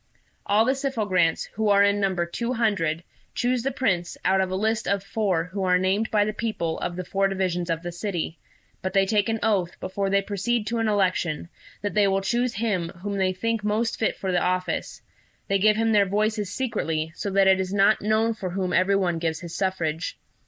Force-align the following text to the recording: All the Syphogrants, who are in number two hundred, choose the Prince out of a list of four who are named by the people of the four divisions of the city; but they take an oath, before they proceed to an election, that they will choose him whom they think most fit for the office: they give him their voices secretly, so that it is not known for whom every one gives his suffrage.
All 0.47 0.65
the 0.65 0.73
Syphogrants, 0.73 1.45
who 1.53 1.69
are 1.69 1.83
in 1.83 1.99
number 1.99 2.25
two 2.25 2.53
hundred, 2.53 3.03
choose 3.35 3.61
the 3.61 3.69
Prince 3.71 4.17
out 4.25 4.41
of 4.41 4.49
a 4.49 4.55
list 4.55 4.87
of 4.87 5.03
four 5.03 5.43
who 5.43 5.63
are 5.63 5.77
named 5.77 6.09
by 6.09 6.25
the 6.25 6.33
people 6.33 6.79
of 6.79 6.95
the 6.95 7.05
four 7.05 7.27
divisions 7.27 7.69
of 7.69 7.83
the 7.83 7.91
city; 7.91 8.39
but 8.81 8.93
they 8.93 9.05
take 9.05 9.29
an 9.29 9.37
oath, 9.43 9.79
before 9.79 10.09
they 10.09 10.23
proceed 10.23 10.65
to 10.65 10.79
an 10.79 10.87
election, 10.87 11.49
that 11.83 11.93
they 11.93 12.07
will 12.07 12.21
choose 12.21 12.55
him 12.55 12.89
whom 13.03 13.17
they 13.19 13.31
think 13.31 13.63
most 13.63 13.99
fit 13.99 14.15
for 14.17 14.31
the 14.31 14.41
office: 14.41 15.03
they 15.47 15.59
give 15.59 15.75
him 15.75 15.91
their 15.91 16.07
voices 16.07 16.49
secretly, 16.51 17.11
so 17.13 17.29
that 17.29 17.47
it 17.47 17.59
is 17.59 17.71
not 17.71 18.01
known 18.01 18.33
for 18.33 18.49
whom 18.49 18.73
every 18.73 18.95
one 18.95 19.19
gives 19.19 19.41
his 19.41 19.53
suffrage. 19.53 20.17